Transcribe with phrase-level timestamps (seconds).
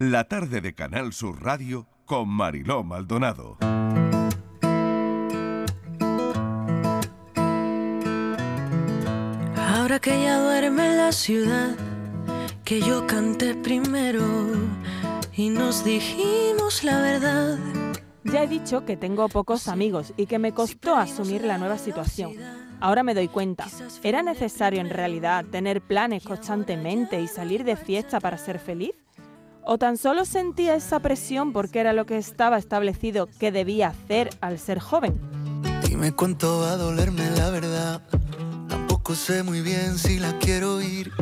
[0.00, 3.58] La tarde de Canal Sur Radio con Mariló Maldonado.
[9.56, 11.74] Ahora que ya duerme en la ciudad,
[12.64, 14.22] que yo canté primero
[15.32, 17.58] y nos dijimos la verdad.
[18.22, 22.34] Ya he dicho que tengo pocos amigos y que me costó asumir la nueva situación.
[22.78, 23.66] Ahora me doy cuenta,
[24.04, 28.94] ¿era necesario en realidad tener planes constantemente y salir de fiesta para ser feliz?
[29.70, 34.30] ¿O tan solo sentía esa presión porque era lo que estaba establecido que debía hacer
[34.40, 35.20] al ser joven?
[35.86, 38.02] Dime cuánto va a dolerme la verdad
[39.14, 40.78] sé muy bien si la quiero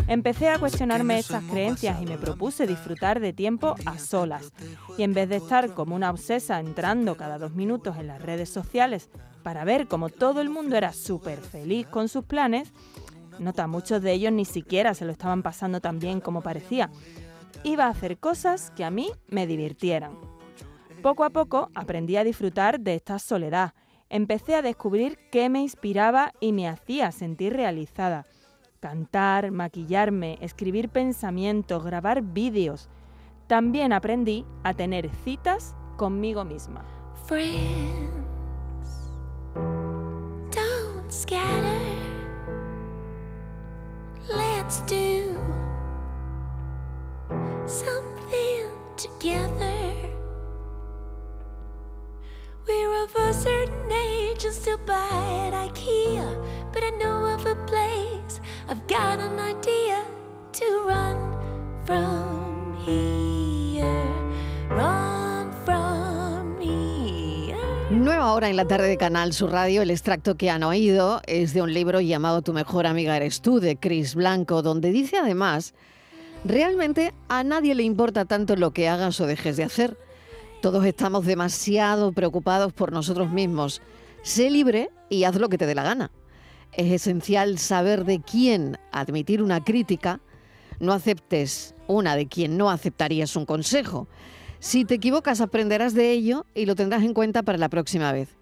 [0.08, 4.52] Empecé a cuestionarme esas creencias y me propuse disfrutar de tiempo a solas.
[4.98, 8.50] Y en vez de estar como una obsesa entrando cada dos minutos en las redes
[8.50, 9.08] sociales
[9.42, 12.72] para ver cómo todo el mundo era súper feliz con sus planes,
[13.38, 16.90] nota, muchos de ellos ni siquiera se lo estaban pasando tan bien como parecía.
[17.64, 20.18] Iba a hacer cosas que a mí me divirtieran.
[21.02, 23.74] Poco a poco aprendí a disfrutar de esta soledad
[24.08, 28.26] empecé a descubrir qué me inspiraba y me hacía sentir realizada.
[28.80, 32.88] Cantar, maquillarme, escribir pensamientos, grabar vídeos.
[33.46, 36.84] También aprendí a tener citas conmigo misma.
[44.28, 45.55] Let's do
[54.66, 55.54] But
[56.82, 60.02] I know of a place, I've got an idea
[60.54, 61.16] to run
[61.84, 63.84] from here.
[64.68, 66.56] Run from.
[67.90, 69.82] Nueva hora en la tarde de Canal Sur Radio.
[69.82, 73.60] El extracto que han oído es de un libro llamado Tu mejor amiga eres tú,
[73.60, 75.74] de Chris Blanco, donde dice además,
[76.44, 79.96] realmente a nadie le importa tanto lo que hagas o dejes de hacer
[80.66, 83.80] todos estamos demasiado preocupados por nosotros mismos.
[84.26, 86.10] Sé libre y haz lo que te dé la gana.
[86.72, 90.18] Es esencial saber de quién admitir una crítica.
[90.80, 94.08] No aceptes una de quien no aceptarías un consejo.
[94.58, 98.36] Si te equivocas aprenderás de ello y lo tendrás en cuenta para la próxima vez.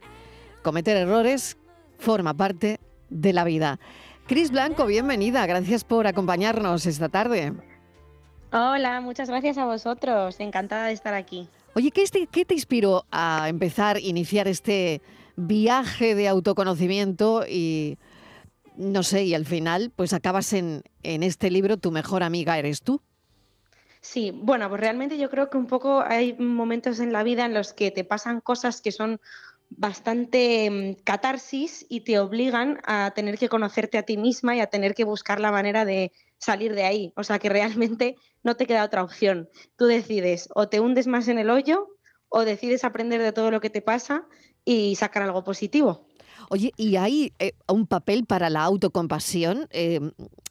[0.62, 1.58] Cometer errores
[1.98, 2.80] forma parte
[3.10, 3.78] de la vida.
[4.26, 5.44] Cris Blanco, bienvenida.
[5.44, 7.52] Gracias por acompañarnos esta tarde.
[8.52, 10.40] Hola, muchas gracias a vosotros.
[10.40, 11.46] Encantada de estar aquí.
[11.74, 15.02] Oye, ¿qué, ¿qué te inspiró a empezar, iniciar este
[15.36, 17.98] viaje de autoconocimiento y,
[18.76, 22.82] no sé, y al final, pues acabas en, en este libro, Tu mejor amiga eres
[22.82, 23.00] tú?
[24.00, 27.54] Sí, bueno, pues realmente yo creo que un poco hay momentos en la vida en
[27.54, 29.18] los que te pasan cosas que son
[29.70, 34.66] bastante mm, catarsis y te obligan a tener que conocerte a ti misma y a
[34.66, 37.12] tener que buscar la manera de salir de ahí.
[37.16, 39.48] O sea que realmente no te queda otra opción.
[39.76, 41.88] Tú decides o te hundes más en el hoyo
[42.28, 44.26] o decides aprender de todo lo que te pasa
[44.64, 46.06] y sacar algo positivo.
[46.50, 49.66] Oye, ¿y hay eh, un papel para la autocompasión?
[49.70, 50.00] Eh,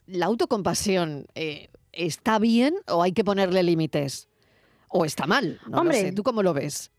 [0.07, 4.27] ¿La autocompasión eh, está bien o hay que ponerle límites?
[4.87, 5.59] ¿O está mal?
[5.67, 6.91] No Hombre, ¿Tú cómo lo ves?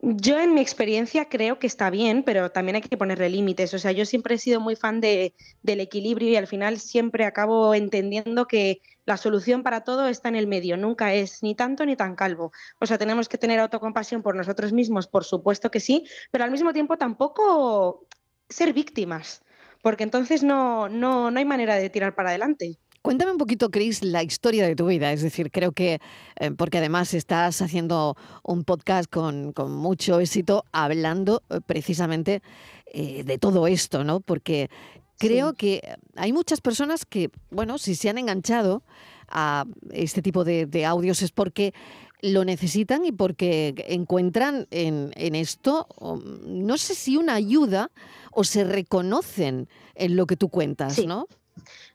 [0.00, 3.74] Yo en mi experiencia creo que está bien, pero también hay que ponerle límites.
[3.74, 7.24] O sea, yo siempre he sido muy fan de, del equilibrio y al final siempre
[7.24, 11.86] acabo entendiendo que la solución para todo está en el medio, nunca es ni tanto
[11.86, 12.52] ni tan calvo.
[12.78, 16.50] O sea, tenemos que tener autocompasión por nosotros mismos, por supuesto que sí, pero al
[16.50, 18.06] mismo tiempo tampoco
[18.50, 19.42] ser víctimas,
[19.80, 22.78] porque entonces no, no, no hay manera de tirar para adelante.
[23.00, 25.10] Cuéntame un poquito, Chris, la historia de tu vida.
[25.10, 26.00] Es decir, creo que,
[26.36, 32.42] eh, porque además estás haciendo un podcast con, mucho éxito hablando eh, precisamente
[32.92, 34.20] eh, de todo esto, ¿no?
[34.20, 34.68] Porque
[35.18, 35.82] creo que
[36.16, 38.82] hay muchas personas que, bueno, si se han enganchado
[39.28, 41.74] a este tipo de, audios es porque
[42.22, 45.86] lo necesitan y porque encuentran en, esto,
[46.46, 47.90] no sé si una ayuda
[48.32, 51.26] o se reconocen en lo que tú cuentas, ¿no?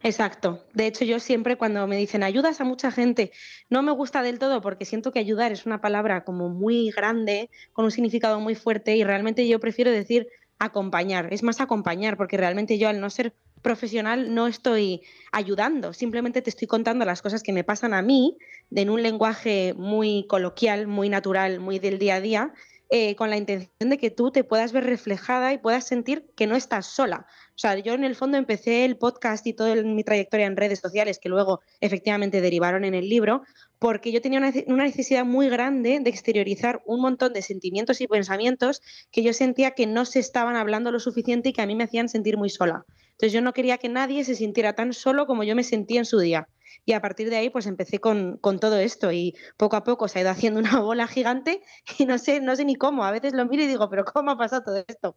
[0.01, 0.63] Exacto.
[0.73, 3.31] De hecho, yo siempre cuando me dicen ayudas a mucha gente,
[3.69, 7.49] no me gusta del todo porque siento que ayudar es una palabra como muy grande,
[7.71, 10.27] con un significado muy fuerte y realmente yo prefiero decir
[10.59, 11.33] acompañar.
[11.33, 15.01] Es más acompañar porque realmente yo al no ser profesional no estoy
[15.31, 18.37] ayudando, simplemente te estoy contando las cosas que me pasan a mí
[18.71, 22.53] en un lenguaje muy coloquial, muy natural, muy del día a día
[22.95, 26.45] eh, con la intención de que tú te puedas ver reflejada y puedas sentir que
[26.45, 27.25] no estás sola.
[27.49, 30.79] O sea, yo en el fondo empecé el podcast y toda mi trayectoria en redes
[30.79, 33.41] sociales, que luego efectivamente derivaron en el libro,
[33.83, 38.81] porque yo tenía una, necesidad muy grande de exteriorizar un montón de sentimientos y pensamientos
[39.11, 41.83] que yo sentía que no se estaban hablando lo suficiente y que a mí me
[41.83, 42.85] hacían sentir muy sola.
[43.11, 46.05] Entonces yo no quería que nadie se sintiera tan solo como yo me sentía en
[46.05, 46.47] su día.
[46.85, 50.07] Y a partir de ahí, pues empecé con, con, todo esto y poco a poco
[50.07, 51.61] se ha ido haciendo una bola gigante
[51.99, 53.03] y no sé, no sé ni cómo.
[53.03, 55.13] A veces lo miro y digo, pero ¿cómo ha pasado todo esto?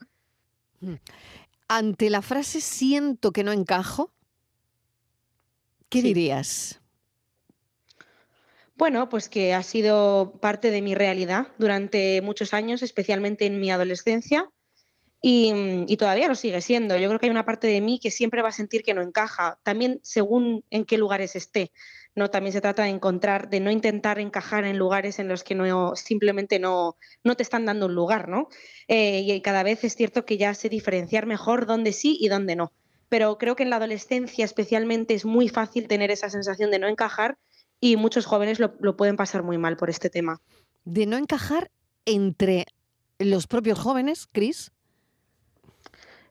[0.81, 0.95] Mm.
[1.69, 4.11] Ante la frase siento que no encajo,
[5.89, 6.81] ¿qué dirías?
[8.77, 13.71] Bueno, pues que ha sido parte de mi realidad durante muchos años, especialmente en mi
[13.71, 14.51] adolescencia,
[15.23, 16.97] y, todavía lo sigue siendo.
[16.97, 19.03] Yo creo que hay una parte de mí que siempre va a sentir que no
[19.03, 21.73] encaja, también según en qué lugares esté.
[22.15, 22.31] ¿no?
[22.31, 25.97] También se trata de encontrar, de no intentar encajar en lugares en los que no,
[25.97, 28.49] simplemente no, no te están dando un lugar, ¿no?
[28.89, 32.57] Eh, y cada vez es cierto que ya sé diferenciar mejor dónde sí y dónde
[32.57, 32.73] no.
[33.09, 36.89] Pero creo que en la adolescencia especialmente es muy fácil tener esa sensación de no
[36.89, 37.37] encajar
[37.81, 40.41] y muchos jóvenes lo, pueden pasar muy mal por este tema.
[40.85, 41.71] De no encajar
[42.05, 42.67] entre
[43.19, 44.73] los propios jóvenes, Cris.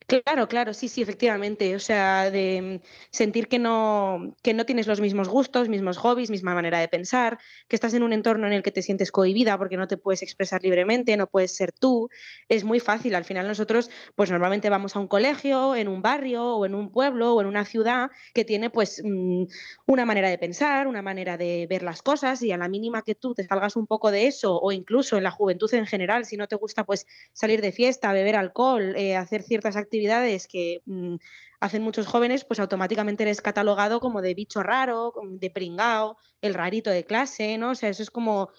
[0.07, 1.75] Claro, claro, sí, sí, efectivamente.
[1.75, 2.81] O sea, de
[3.11, 7.39] sentir que no, que no tienes los mismos gustos, mismos hobbies, misma manera de pensar,
[7.67, 10.21] que estás en un entorno en el que te sientes cohibida porque no te puedes
[10.21, 12.09] expresar libremente, no puedes ser tú.
[12.49, 13.15] Es muy fácil.
[13.15, 16.91] Al final nosotros, pues normalmente vamos a un colegio, en un barrio o en un
[16.91, 19.45] pueblo o en una ciudad que tiene pues mm,
[19.87, 23.15] una manera de pensar, una manera de ver las cosas y a la mínima que
[23.15, 26.37] tú te salgas un poco de eso o incluso en la juventud en general, si
[26.37, 30.81] no te gusta pues salir de fiesta, beber alcohol, eh, hacer ciertas actividades, actividades que
[30.85, 31.15] mm,
[31.59, 36.89] hacen muchos jóvenes, pues automáticamente eres catalogado como de bicho raro, de pringao, el rarito
[36.89, 37.71] de clase, ¿no?
[37.71, 38.49] O sea, eso es como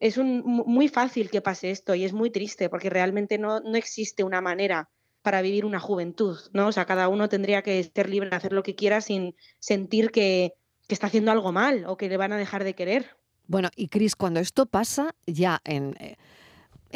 [0.00, 3.76] es un, muy fácil que pase esto y es muy triste porque realmente no, no,
[3.76, 4.90] existe una manera
[5.22, 6.68] para vivir una juventud, ¿no?
[6.68, 10.10] O sea, cada uno tendría que ser libre de hacer lo que quiera sin sentir
[10.10, 10.54] que,
[10.88, 13.16] que está haciendo algo mal o que le van a dejar de querer.
[13.46, 16.16] Bueno, y Cris, cuando esto pasa ya en, eh,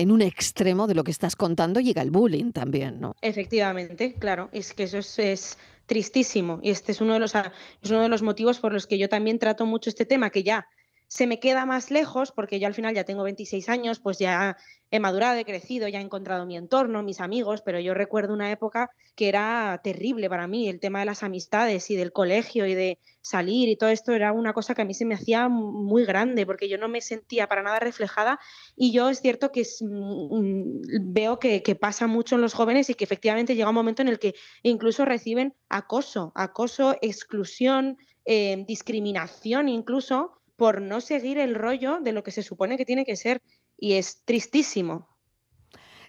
[0.01, 3.15] en un extremo de lo que estás contando llega el bullying también, ¿no?
[3.21, 5.59] Efectivamente, claro, es que eso es,
[5.91, 9.91] tristísimo y este es uno de los motivos por los que yo también trato mucho
[9.91, 10.69] este tema que ya
[11.11, 14.57] se me queda más lejos porque yo al final ya tengo 26 años, pues ya
[14.93, 18.53] he madurado, he crecido, ya he encontrado mi entorno, mis amigos, pero yo recuerdo una
[18.53, 22.75] época que era terrible para mí, el tema de las amistades y del colegio y
[22.75, 26.05] de salir y todo esto era una cosa que a mí se me hacía muy
[26.05, 28.39] grande porque yo no me sentía para nada reflejada.
[28.77, 33.03] Y yo es cierto que mm, veo que, pasa mucho en los jóvenes y que
[33.03, 40.40] efectivamente llega un momento en el que incluso reciben acoso, acoso, exclusión, eh, discriminación incluso
[40.61, 43.41] por no seguir el rollo de lo que se supone que tiene que ser.
[43.79, 45.09] Y es tristísimo.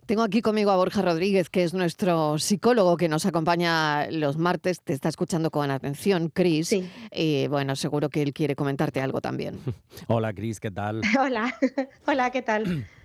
[0.05, 4.81] Tengo aquí conmigo a Borja Rodríguez, que es nuestro psicólogo que nos acompaña los martes.
[4.81, 6.75] Te está escuchando con atención, Cris.
[7.13, 9.57] Y bueno, seguro que él quiere comentarte algo también.
[10.07, 10.99] Hola, Cris, ¿qué tal?
[11.17, 11.55] Hola,
[12.05, 12.85] hola, ¿qué tal?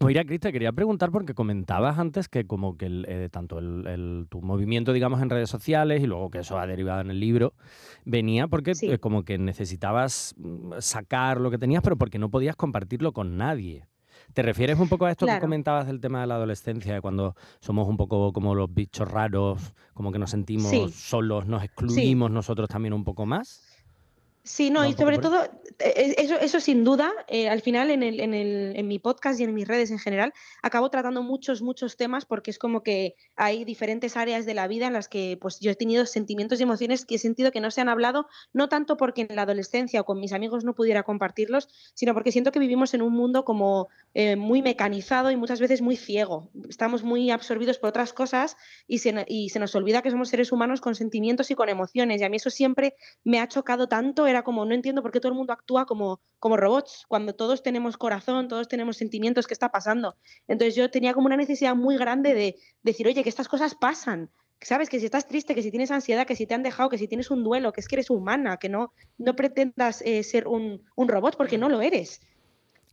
[0.00, 3.58] Oye, Cris, te quería preguntar porque comentabas antes que como que eh, tanto
[4.28, 7.54] tu movimiento, digamos, en redes sociales y luego que eso ha derivado en el libro,
[8.04, 12.54] venía porque eh, como que necesitabas mm, sacar lo que tenías, pero porque no podías
[12.54, 13.86] compartirlo con nadie.
[14.34, 17.88] ¿Te refieres un poco a esto que comentabas del tema de la adolescencia, cuando somos
[17.88, 22.92] un poco como los bichos raros, como que nos sentimos solos, nos excluimos nosotros también
[22.92, 23.64] un poco más?
[24.48, 28.20] Sí, no, y sobre todo, eh, eso, eso sin duda, eh, al final en, el,
[28.20, 30.32] en, el, en, mi podcast y en mis redes en general,
[30.62, 34.88] acabo tratando muchos, muchos temas porque es como que hay diferentes áreas de la vida
[34.88, 37.70] en las que pues, yo he tenido sentimientos y emociones que he sentido que no
[37.70, 41.04] se han hablado, no tanto porque en la adolescencia o con mis amigos no pudiera
[41.04, 45.60] compartirlos, sino porque siento que vivimos en un mundo como eh, muy mecanizado y muchas
[45.60, 46.50] veces muy ciego.
[46.68, 48.56] Estamos muy absorbidos por otras cosas
[48.88, 52.20] y se, y se nos olvida que somos seres humanos con sentimientos y con emociones.
[52.20, 55.20] Y a mí eso siempre me ha chocado tanto, era como, no entiendo por qué
[55.20, 59.54] todo el mundo actúa como, como robots, cuando todos tenemos corazón, todos tenemos sentimientos, ¿qué
[59.54, 60.16] está pasando?
[60.46, 64.30] Entonces yo tenía como una necesidad muy grande de decir, oye, que estas cosas pasan,
[64.60, 66.98] sabes que si estás triste, que si tienes ansiedad, que si te han dejado, que
[66.98, 70.48] si tienes un duelo, que es que eres humana, que no, no pretendas eh, ser
[70.48, 72.20] un, un, robot porque no lo eres.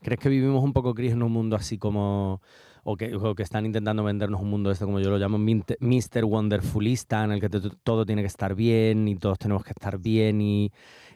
[0.01, 2.41] ¿Crees que vivimos un poco, Cris, en un mundo así como
[2.87, 6.23] o que, que, están intentando vendernos un mundo este, como yo lo llamo, Mr.
[6.23, 10.39] Wonderfulista, en el que todo tiene que estar bien y todos tenemos que estar bien
[10.39, 10.71] y,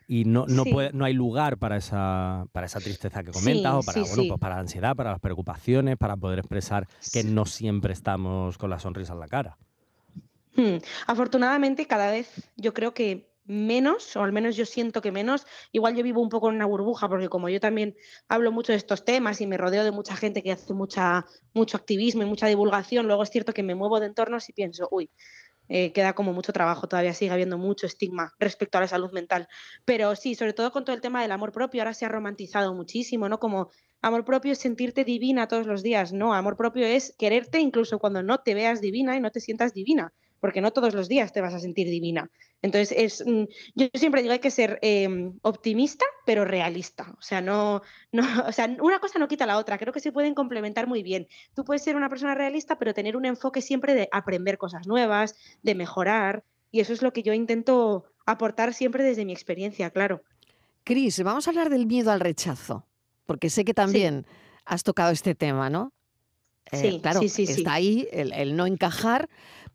[0.07, 3.83] y no, no, puede, no hay lugar para esa, para esa tristeza que comentas o
[3.83, 7.93] para, bueno, pues para la ansiedad, para las preocupaciones, para poder expresar que no siempre
[7.93, 9.57] estamos con la sonrisa en la cara.
[10.55, 10.77] Hmm.
[11.05, 15.45] Afortunadamente, cada vez yo creo que menos, o al menos yo siento que menos.
[15.71, 17.95] Igual yo vivo un poco en una burbuja, porque como yo también
[18.27, 21.75] hablo mucho de estos temas y me rodeo de mucha gente que hace mucha, mucho
[21.75, 25.09] activismo y mucha divulgación, luego es cierto que me muevo de entornos y pienso, uy,
[25.67, 29.47] eh, queda como mucho trabajo, todavía sigue habiendo mucho estigma respecto a la salud mental.
[29.83, 32.75] Pero sí, sobre todo con todo el tema del amor propio, ahora se ha romantizado
[32.75, 33.39] muchísimo, ¿no?
[33.39, 37.97] Como amor propio es sentirte divina todos los días, no, amor propio es quererte incluso
[37.97, 41.33] cuando no te veas divina y no te sientas divina, porque no todos los días
[41.33, 42.29] te vas a sentir divina.
[42.61, 43.43] Entonces, es, mm,
[43.75, 47.15] yo siempre digo hay que ser em, optimista, pero realista.
[47.17, 47.81] O sea, no,
[48.11, 49.77] no, o sea, una cosa no quita la otra.
[49.77, 51.27] Creo que se pueden complementar muy bien.
[51.53, 55.35] Tú puedes ser una persona realista, pero tener un enfoque siempre de aprender cosas nuevas,
[55.63, 56.43] de mejorar.
[56.71, 60.21] Y eso es lo que yo intento aportar siempre desde mi experiencia, claro.
[60.83, 62.85] Cris, vamos a hablar del miedo al rechazo,
[63.25, 64.25] porque sé que también
[64.65, 65.93] has tocado este tema, ¿no?
[66.71, 69.29] Eh, sí, claro, sí, sí, está ahí el, no encajar,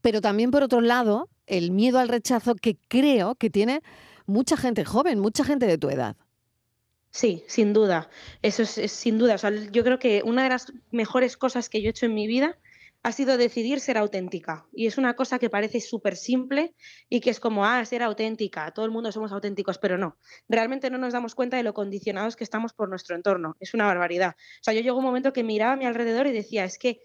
[0.05, 3.81] pero también por otro lado, el miedo al rechazo que creo que tiene
[4.27, 6.15] mucha gente joven, mucha gente de tu edad.
[7.11, 8.11] Sí, sin duda.
[8.43, 9.37] Eso es, sin duda.
[9.73, 12.59] yo creo que una de las mejores cosas que yo he hecho en mi vida
[13.03, 14.67] ha sido decidir ser auténtica.
[14.75, 16.75] Y es una cosa que parece súper simple
[17.09, 20.19] y que es como, ah, ser auténtica, todo el mundo somos auténticos, pero no.
[20.51, 23.57] Realmente no nos damos cuenta de lo condicionados que estamos por nuestro entorno.
[23.59, 24.35] Es una barbaridad.
[24.37, 27.01] O sea, yo llegó un momento que miraba a mi alrededor y decía, es que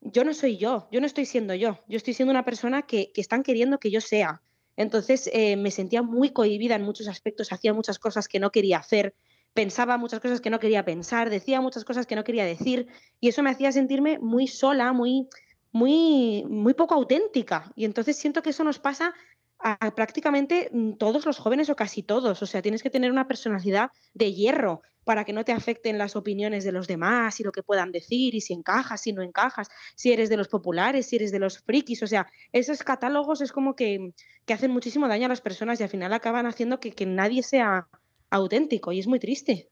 [0.00, 3.10] yo no soy yo, yo no estoy siendo yo, yo estoy siendo una persona que,
[3.16, 4.42] están queriendo que yo sea.
[4.76, 8.78] Entonces eh, me sentía muy cohibida en muchos aspectos, hacía muchas cosas que no quería
[8.78, 9.14] hacer,
[9.54, 12.86] pensaba muchas cosas que no quería pensar, decía muchas cosas que no quería decir
[13.20, 15.28] y eso me hacía sentirme muy sola, muy,
[15.72, 17.72] muy, muy poco auténtica.
[17.74, 19.14] Y entonces siento que eso nos pasa
[19.58, 22.42] a prácticamente mm, todos los jóvenes o casi todos.
[22.42, 26.16] O sea, tienes que tener una personalidad de hierro para que no te afecten las
[26.16, 29.68] opiniones de los demás y lo que puedan decir y si encajas, si no encajas,
[29.94, 32.02] si eres de los populares, si eres de los frikis.
[32.02, 34.12] O sea, esos catálogos es como que,
[34.44, 37.44] que hacen muchísimo daño a las personas y al final acaban haciendo que, que nadie
[37.44, 37.88] sea
[38.30, 39.70] auténtico y es muy triste.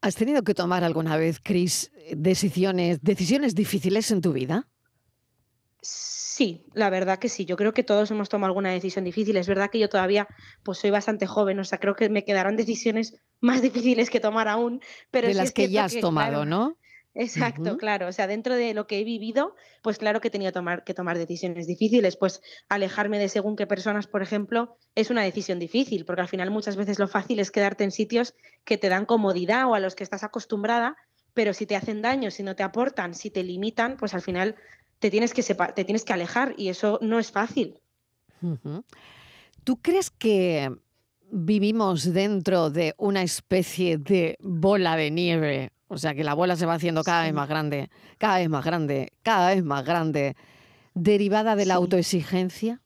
[0.00, 4.66] ¿Has tenido que tomar alguna vez, Cris, decisiones, decisiones difíciles en tu vida?
[5.82, 7.44] Sí, la verdad que sí.
[7.44, 9.36] Yo creo que todos hemos tomado alguna decisión difícil.
[9.36, 10.28] Es verdad que yo todavía
[10.62, 14.46] pues soy bastante joven, o sea, creo que me quedarán decisiones más difíciles que tomar
[14.46, 14.80] aún.
[15.10, 16.78] Pero de las que ya has tomado, ¿no?
[17.14, 18.06] Exacto, claro.
[18.08, 20.94] O sea, dentro de lo que he vivido, pues claro que he tenido tomar, que
[20.94, 22.16] tomar decisiones difíciles.
[22.16, 26.50] Pues alejarme de según qué personas, por ejemplo, es una decisión difícil, porque al final
[26.50, 28.34] muchas veces lo fácil es quedarte en sitios
[28.64, 30.96] que te dan comodidad o a los que estás acostumbrada,
[31.34, 34.56] pero si te hacen daño, si no te aportan, si te limitan, pues al final
[35.02, 37.80] te tienes que, te tienes que alejar y eso no es fácil.
[39.64, 40.70] ¿Tú crees que
[41.28, 46.64] vivimos dentro de una especie de bola de nieve o sea que la bola se
[46.64, 50.36] va haciendo cada vez más grande, cada vez más grande, cada vez más grande,
[50.94, 52.80] derivada de la autoexigencia.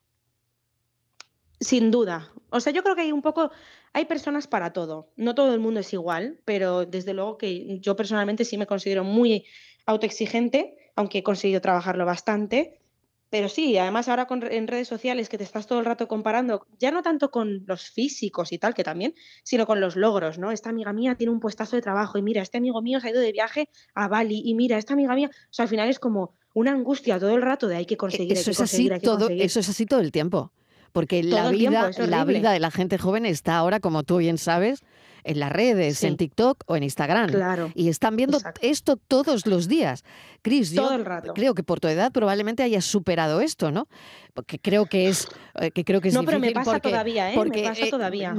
[1.60, 2.32] Sin duda.
[2.50, 3.52] O sea, yo creo que hay un poco,
[3.92, 5.12] hay personas para todo.
[5.14, 9.04] No todo el mundo es igual, pero desde luego que yo personalmente sí me considero
[9.04, 9.44] muy
[9.86, 12.80] autoexigente, aunque he conseguido trabajarlo bastante.
[13.28, 16.66] Pero sí, además ahora con, en redes sociales que te estás todo el rato comparando,
[16.78, 20.52] ya no tanto con los físicos y tal, que también, sino con los logros, ¿no?
[20.52, 23.10] Esta amiga mía tiene un puestazo de trabajo y mira, este amigo mío se ha
[23.10, 25.98] ido de viaje a Bali y mira, esta amiga mía, o sea, al final es
[25.98, 29.60] como una angustia todo el rato de hay que conseguir, eso es así todo, Eso
[29.60, 30.52] es así todo el tiempo.
[30.92, 34.82] Porque la vida, la vida de la gente joven está ahora, como tú bien sabes,
[35.26, 37.30] en las redes, en TikTok o en Instagram.
[37.30, 37.70] Claro.
[37.74, 40.04] Y están viendo esto todos los días.
[40.42, 40.88] Cris, yo
[41.34, 43.88] creo que por tu edad probablemente hayas superado esto, ¿no?
[44.32, 45.26] Porque creo que es,
[45.60, 47.36] eh, que creo que es no, pero me pasa todavía, ¿eh?
[47.36, 48.36] me pasa eh, todavía.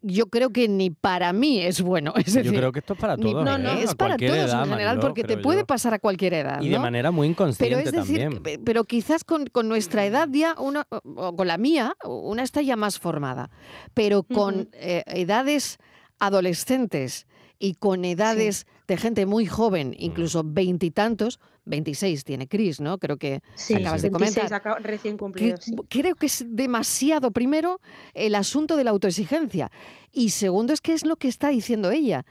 [0.00, 2.14] yo creo que ni para mí es bueno.
[2.30, 3.44] Es yo creo que esto es para todos.
[3.44, 3.82] no, no, ¿eh?
[3.82, 6.62] es para todos en general, porque te puede pasar a cualquier edad.
[6.62, 8.62] Y de manera muy inconsciente pero es decir, también.
[8.64, 12.76] Pero quizás con, con, nuestra edad ya, una, o con la mía, una está ya
[12.76, 13.50] más formada.
[13.92, 15.78] Pero con edades
[16.20, 17.26] adolescentes
[17.58, 22.98] y con edades de gente muy joven, incluso veintitantos, 26 tiene Cris, ¿no?
[22.98, 23.42] Creo que
[23.74, 24.50] acabas de comentar.
[24.82, 25.56] recién cumplido,
[25.88, 27.80] Creo que es demasiado, primero,
[28.14, 29.70] el asunto de la autoexigencia.
[30.12, 32.24] Y segundo, es que es lo que está diciendo ella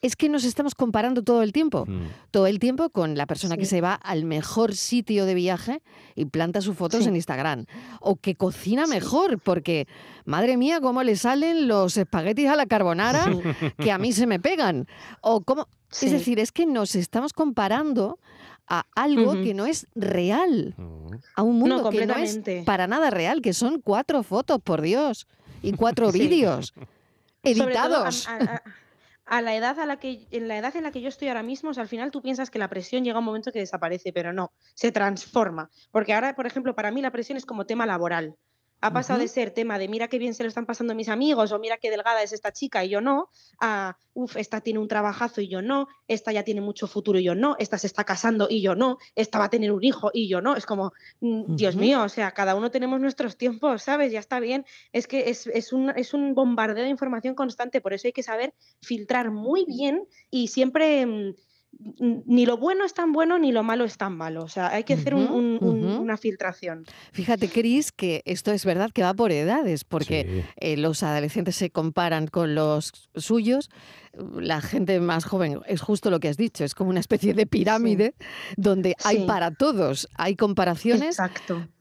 [0.00, 2.06] es que nos estamos comparando todo el tiempo, mm.
[2.30, 5.82] todo el tiempo con la persona que se va al mejor sitio de viaje
[6.14, 7.66] y planta sus fotos en Instagram,
[8.00, 9.88] o que cocina mejor, porque
[10.24, 13.26] madre mía, cómo le salen los espaguetis a la carbonara
[13.78, 14.86] que a mí se me pegan,
[15.20, 15.68] o cómo,
[16.00, 18.18] es decir, es que nos estamos comparando
[18.68, 20.74] a algo que no es real,
[21.34, 25.26] a un mundo que no es para nada real, que son cuatro fotos, por Dios,
[25.62, 26.74] y cuatro vídeos
[27.42, 28.28] editados
[29.28, 31.42] a la edad a la que en la edad en la que yo estoy ahora
[31.42, 34.32] mismo, al final tú piensas que la presión llega a un momento que desaparece, pero
[34.32, 38.36] no, se transforma, porque ahora, por ejemplo, para mí la presión es como tema laboral.
[38.80, 41.50] Ha pasado de ser tema de mira qué bien se lo están pasando mis amigos
[41.50, 43.28] o mira qué delgada es esta chica y yo no,
[43.60, 47.24] a uff, esta tiene un trabajazo y yo no, esta ya tiene mucho futuro y
[47.24, 50.10] yo no, esta se está casando y yo no, esta va a tener un hijo
[50.12, 50.56] y yo no.
[50.56, 54.12] Es como, mm, Dios mío, o sea, cada uno tenemos nuestros tiempos, ¿sabes?
[54.12, 54.64] Ya está bien.
[54.92, 58.22] Es que es, es, un, es un bombardeo de información constante, por eso hay que
[58.22, 61.34] saber filtrar muy bien y siempre mm,
[61.80, 64.42] ni lo bueno es tan bueno ni lo malo es tan malo.
[64.42, 66.84] O sea, hay que hacer una filtración.
[67.12, 71.70] Fíjate, Cris, que esto es verdad que va por edades, porque eh, los adolescentes se
[71.70, 73.70] comparan con los suyos.
[74.40, 77.46] La gente más joven, es justo lo que has dicho, es como una especie de
[77.46, 78.14] pirámide
[78.56, 81.18] donde hay para todos, hay comparaciones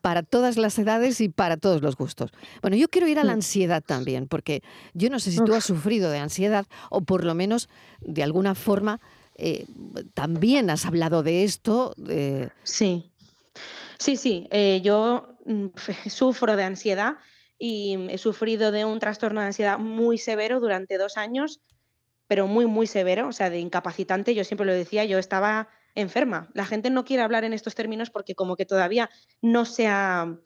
[0.01, 2.31] para todas las edades y para todos los gustos.
[2.61, 3.37] Bueno, yo quiero ir a la mm.
[3.37, 4.61] ansiedad también, porque
[4.93, 7.69] yo no sé si tú has sufrido de ansiedad o por lo menos
[8.01, 8.99] de alguna forma
[9.37, 9.65] eh,
[10.13, 11.93] también has hablado de esto.
[12.63, 13.11] Sí,
[13.97, 14.47] sí, sí.
[14.51, 15.67] Eh, yo mm,
[16.09, 17.17] sufro de ansiedad
[17.59, 21.59] y he sufrido de un trastorno de ansiedad muy severo durante dos años,
[22.27, 24.35] pero muy, muy severo, o sea, de incapacitante.
[24.35, 26.49] Yo siempre lo decía, yo estaba enferma.
[26.53, 29.09] La gente no quiere hablar en estos términos porque como que todavía
[29.41, 30.37] no se ha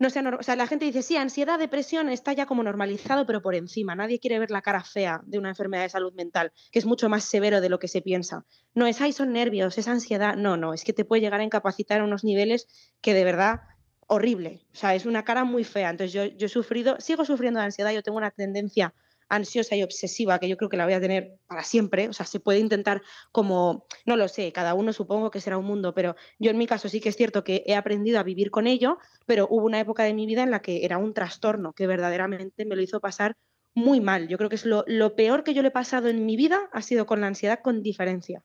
[0.00, 3.42] no sea, o sea, la gente dice, sí, ansiedad, depresión está ya como normalizado, pero
[3.42, 3.94] por encima.
[3.94, 7.10] Nadie quiere ver la cara fea de una enfermedad de salud mental, que es mucho
[7.10, 8.46] más severo de lo que se piensa.
[8.74, 10.36] No es, ay, son nervios, es ansiedad.
[10.36, 12.66] No, no, es que te puede llegar a incapacitar a unos niveles
[13.02, 13.60] que de verdad
[14.06, 14.66] horrible.
[14.72, 15.90] O sea, es una cara muy fea.
[15.90, 18.94] Entonces yo, yo he sufrido, sigo sufriendo de ansiedad, yo tengo una tendencia
[19.30, 22.08] ansiosa y obsesiva, que yo creo que la voy a tener para siempre.
[22.08, 23.00] O sea, se puede intentar
[23.32, 26.66] como, no lo sé, cada uno supongo que será un mundo, pero yo en mi
[26.66, 29.80] caso sí que es cierto que he aprendido a vivir con ello, pero hubo una
[29.80, 33.00] época de mi vida en la que era un trastorno que verdaderamente me lo hizo
[33.00, 33.36] pasar
[33.74, 34.28] muy mal.
[34.28, 36.68] Yo creo que es lo, lo peor que yo le he pasado en mi vida
[36.72, 38.42] ha sido con la ansiedad con diferencia.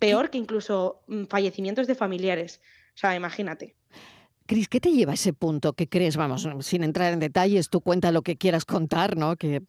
[0.00, 2.60] Peor que incluso mm, fallecimientos de familiares.
[2.94, 3.76] O sea, imagínate.
[4.46, 6.16] Cris, ¿qué te lleva a ese punto que crees?
[6.16, 9.36] Vamos, sin entrar en detalles, tú cuenta lo que quieras contar, ¿no?
[9.36, 9.62] Que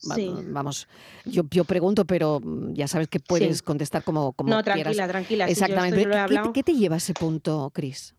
[0.48, 0.90] vamos,
[1.24, 5.48] yo, yo pregunto, pero mm, ya sabes que puedes contestar como, como no, tranquila, tranquila.
[5.48, 6.06] Exactamente.
[6.54, 8.16] ¿Qué, te lleva a ese punto, Cris?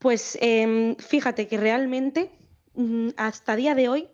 [0.00, 2.32] Pues em, fíjate que realmente
[2.74, 4.08] mm, hasta día de hoy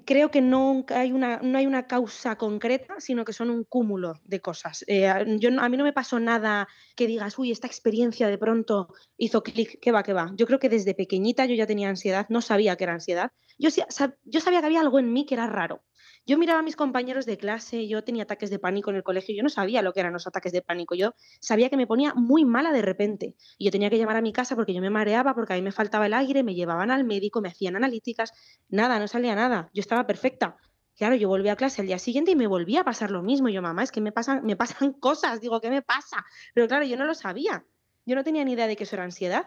[0.00, 4.14] creo que no hay, una, no hay una causa concreta, sino que son un cúmulo
[4.24, 4.84] de cosas.
[4.86, 8.88] Eh, yo, a mí no me pasó nada que digas, uy, esta experiencia de pronto
[9.16, 10.32] hizo clic, que va, que va.
[10.34, 13.32] Yo creo que desde pequeñita yo ya tenía ansiedad, no sabía que era ansiedad.
[13.58, 13.68] Yo,
[14.24, 15.82] yo sabía que había algo en mí que era raro.
[16.24, 19.34] Yo miraba a mis compañeros de clase, yo tenía ataques de pánico en el colegio,
[19.34, 22.14] yo no sabía lo que eran los ataques de pánico, yo sabía que me ponía
[22.14, 24.90] muy mala de repente y yo tenía que llamar a mi casa porque yo me
[24.90, 28.32] mareaba, porque a mí me faltaba el aire, me llevaban al médico, me hacían analíticas,
[28.68, 30.56] nada, no salía nada, yo estaba perfecta.
[30.96, 33.48] Claro, yo volví a clase el día siguiente y me volvía a pasar lo mismo.
[33.48, 36.24] yo, mamá, es que me pasan, me pasan cosas, digo, ¿qué me pasa?
[36.54, 37.64] Pero claro, yo no lo sabía.
[38.04, 39.46] Yo no tenía ni idea de que eso era ansiedad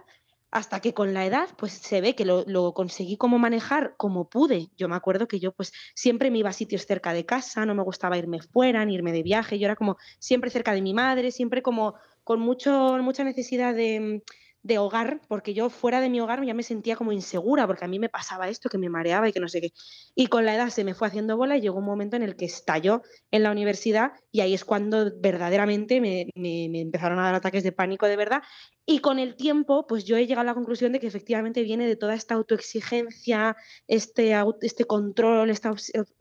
[0.56, 4.70] hasta que con la edad pues se ve que lo, conseguí como manejar como pude.
[4.78, 7.76] Yo me acuerdo que yo pues siempre me iba a sitios cerca de casa, no
[7.76, 10.94] me gustaba irme fuera, ni irme de viaje, yo era como siempre cerca de mi
[10.94, 14.24] madre, siempre como con mucho, mucha necesidad de,
[14.66, 17.88] de hogar, porque yo fuera de mi hogar ya me sentía como insegura, porque a
[17.88, 19.74] mí me pasaba esto, que me mareaba y que no sé qué.
[20.16, 22.36] Y con la edad se me fue haciendo bola y llegó un momento en el
[22.36, 27.36] que estalló en la universidad y ahí es cuando verdaderamente me, me, empezaron a dar
[27.36, 28.42] ataques de pánico de verdad.
[28.88, 31.86] Y con el tiempo, pues yo he llegado a la conclusión de que efectivamente viene
[31.86, 33.56] de toda esta autoexigencia,
[33.88, 35.70] este, este control, este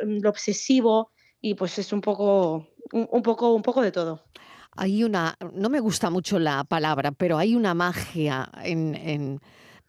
[0.00, 4.26] lo obsesivo, y pues es un poco, un poco, un poco de todo
[4.76, 9.40] hay una, no me gusta mucho la palabra, pero hay una magia en,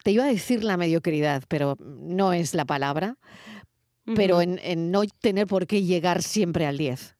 [0.03, 3.17] te iba a decir la mediocridad, pero no es la palabra,
[4.15, 7.15] pero en, no tener por qué llegar siempre al 10.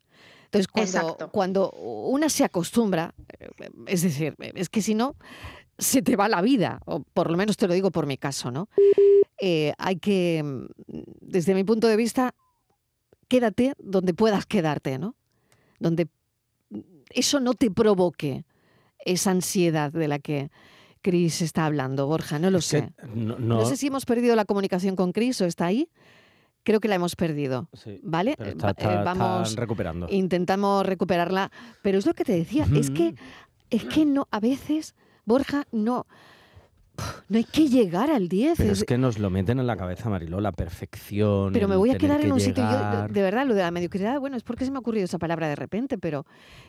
[0.46, 3.50] Entonces, cuando, cuando una se acostumbra, eh,
[3.88, 5.16] es decir, es que si no,
[5.78, 8.52] se te va la vida, o por lo menos te lo digo por mi caso,
[8.52, 8.70] ¿no?
[9.42, 10.44] Eh, hay que,
[10.88, 12.34] desde mi punto de vista,
[13.28, 15.16] quédate donde puedas quedarte, ¿no?
[15.80, 16.08] Donde
[17.10, 18.46] eso no te provoque
[19.00, 20.50] esa ansiedad de la que
[21.02, 22.92] Cris está hablando, Borja, no lo sé.
[23.14, 25.90] No, sé si hemos perdido la comunicación con Cris o está ahí.
[26.64, 27.70] Creo que la hemos perdido,
[28.02, 28.36] ¿vale?
[28.40, 30.08] Eh, vamos recuperando.
[30.10, 31.52] Intentamos recuperarla,
[31.84, 33.14] pero es lo que te decía, es que
[33.70, 36.08] es que no a veces Borja no
[37.30, 38.58] no hay que llegar al 10.
[38.58, 41.54] Pero es, que nos lo meten en la cabeza, Mariló, la perfección.
[41.54, 42.64] Pero me voy a quedar en un sitio.
[42.64, 45.48] de verdad, lo de la mediocridad, bueno, es porque se me ha ocurrido esa palabra
[45.48, 46.26] de repente, pero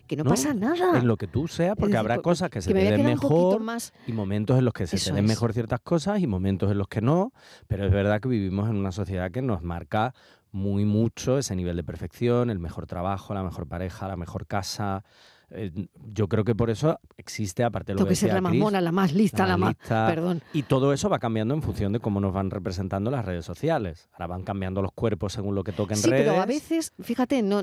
[0.06, 0.98] que no, pasa nada.
[0.98, 3.60] En lo que tú seas, porque habrá cosas que se te den mejor
[4.06, 6.88] y momentos en los que se te den mejor ciertas cosas y momentos en los
[6.88, 7.32] que no.
[7.66, 10.14] Pero es verdad que vivimos en una sociedad que nos marca
[10.52, 15.04] muy mucho ese nivel de perfección, el mejor trabajo, la mejor pareja, la mejor casa
[15.50, 15.70] eh,
[16.12, 18.80] yo creo que por eso existe, aparte de lo Tengo que, ser la más mona,
[18.80, 19.76] la más lista, la, más...
[19.86, 20.42] Perdón.
[20.52, 24.08] Y todo eso va cambiando en función de cómo nos van representando las redes sociales.
[24.12, 26.26] Ahora van cambiando los cuerpos según lo que toquen sí, redes.
[26.26, 27.62] pero a veces, fíjate, no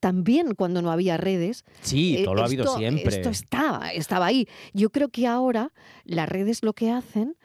[0.00, 1.64] también cuando no había redes.
[1.82, 3.16] Sí, eh, todo lo ha habido siempre.
[3.16, 4.48] Esto estaba, estaba ahí.
[4.72, 5.72] Yo creo que ahora
[6.04, 7.36] las redes lo que hacen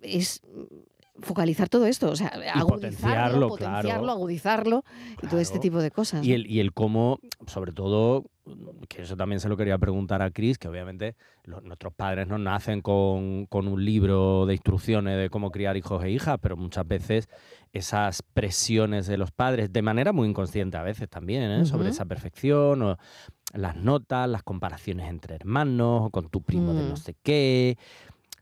[0.00, 0.40] es
[1.20, 4.84] focalizar todo esto, o sea, agudizarlo, potenciarlo, agudizarlo
[5.22, 6.24] y todo este tipo de cosas.
[6.24, 8.26] Y el, y el cómo, sobre todo,
[8.88, 12.80] que eso también se lo quería preguntar a Chris, que obviamente nuestros padres no nacen
[12.80, 17.28] con, un libro de instrucciones de cómo criar hijos e hijas, pero muchas veces
[17.72, 21.66] esas presiones de los padres, de manera muy inconsciente a veces también, ¿eh?
[21.66, 22.98] sobre esa perfección, o
[23.52, 26.98] las notas, las comparaciones entre hermanos, o con tu primo de no mm.
[26.98, 27.76] sé qué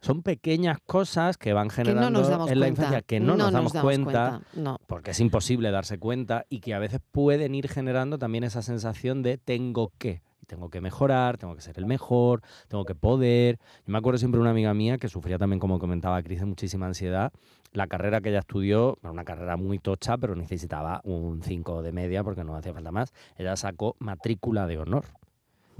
[0.05, 4.43] son pequeñas cosas que van generando en la infancia que no, nos, damos, cuenta,
[4.87, 9.23] porque es imposible darse cuenta y que a veces pueden ir generando también esa sensación
[9.23, 10.23] de tengo que.
[10.47, 13.59] Tengo que mejorar, tengo que ser el mejor, tengo que poder.
[13.87, 16.45] Yo me acuerdo siempre de una amiga mía que sufría también, como comentaba Cris, de
[16.45, 17.33] muchísima ansiedad.
[17.73, 21.93] La carrera que ella estudió, era una carrera muy tocha, pero necesitaba un 5 de
[21.93, 23.15] media porque no hacía falta más.
[23.39, 25.07] Ella sacó matrícula de honor,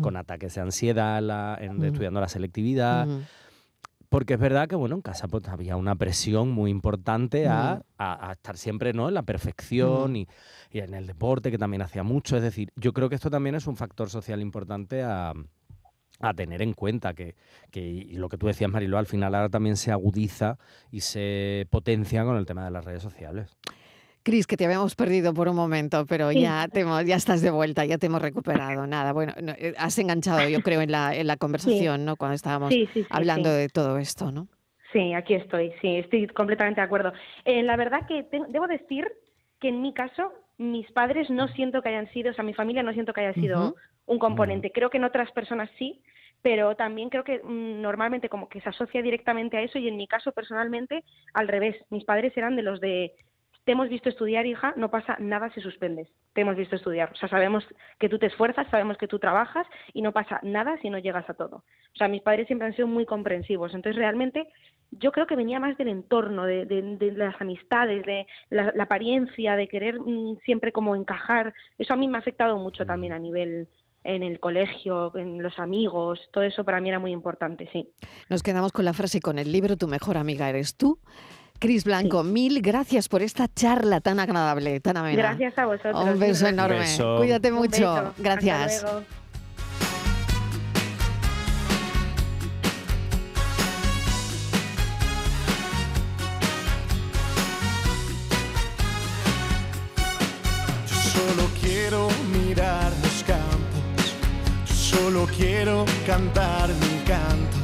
[0.01, 0.17] con mm.
[0.17, 1.85] ataques de ansiedad en, mm.
[1.85, 3.07] estudiando la selectividad.
[4.15, 7.83] Porque es verdad que, bueno, en casa pues, había una presión muy importante a,
[8.31, 9.09] estar siempre ¿no?
[9.09, 10.29] en la perfección y,
[10.71, 12.37] en el deporte, que también hacía mucho.
[12.37, 15.33] Es decir, yo creo que esto también es un factor social importante a,
[16.37, 17.35] tener en cuenta que,
[17.73, 20.59] que lo que tú decías, Marilo, al final ahora también se agudiza
[20.93, 23.57] y se potencia con el tema de las redes sociales.
[24.25, 27.85] Cris, que te habíamos perdido por un momento, pero ya, te ya estás de vuelta,
[27.85, 28.87] ya te hemos recuperado.
[28.87, 32.17] Nada, bueno, eh, has enganchado, yo creo, en la, en la conversación, ¿no?
[32.17, 32.75] Cuando estábamos
[33.11, 34.49] hablando de todo esto, ¿no?
[34.95, 37.13] Sí, aquí estoy, sí, estoy completamente de acuerdo.
[37.45, 39.07] Eh, la verdad que debo decir
[39.61, 42.83] que en mi caso, mis padres no siento que hayan sido, o sea, mi familia
[42.83, 43.75] no siento que haya sido
[44.07, 44.73] un componente.
[44.73, 46.01] Creo que en otras personas sí,
[46.41, 49.97] pero también creo que mm, normalmente como que se asocia directamente a eso y en
[49.97, 51.77] mi caso personalmente al revés.
[51.91, 53.13] Mis padres eran de los de
[53.65, 56.09] te hemos visto estudiar, hija, no pasa nada si suspendes.
[56.35, 57.11] Te hemos visto estudiar.
[57.13, 57.65] O sea, sabemos
[57.99, 61.29] que tú te esfuerzas, sabemos que tú trabajas y no pasa nada si no llegas
[61.31, 61.57] a todo.
[61.57, 63.75] O sea, mis padres siempre han sido muy comprensivos.
[63.75, 64.49] Entonces, realmente,
[64.91, 69.99] yo creo que venía más del entorno, de, las amistades, de la, apariencia, de querer
[69.99, 71.55] mm, siempre como encajar.
[71.79, 73.69] Eso a mí me ha afectado mucho también a nivel
[74.05, 77.89] en el colegio, en los amigos, todo eso para mí era muy importante, sí.
[78.29, 80.99] Nos quedamos con la frase con el libro Tu mejor amiga eres tú.
[81.65, 85.17] Cris Blanco, mil gracias por esta charla tan agradable, tan amena.
[85.17, 86.05] Gracias a vosotros.
[86.05, 86.85] Un beso enorme.
[87.17, 88.13] Cuídate mucho.
[88.19, 88.83] Gracias.
[100.87, 104.15] Yo solo quiero mirar los campos,
[104.67, 107.64] yo solo quiero cantar mi canto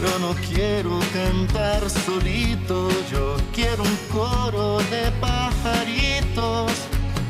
[0.00, 6.72] pero no quiero cantar solito, yo quiero un coro de pajaritos.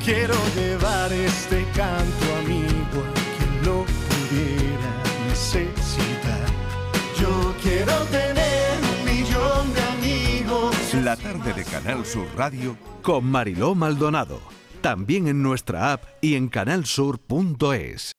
[0.05, 4.93] Quiero llevar este canto amigo a quien lo pudiera
[5.29, 6.47] necesitar.
[7.21, 10.95] Yo quiero tener un millón de amigos.
[10.95, 14.41] La tarde de Canal Sur Radio con Mariló Maldonado.
[14.81, 18.09] También en nuestra app y en canalsur.es.